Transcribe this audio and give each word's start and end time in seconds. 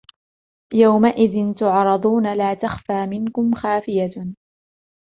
يَوْمَئِذٍ 0.73 1.53
تُعْرَضُونَ 1.53 2.33
لَا 2.33 2.53
تَخْفَى 2.53 3.07
مِنْكُمْ 3.07 3.53
خَافِيَةٌ 3.55 4.35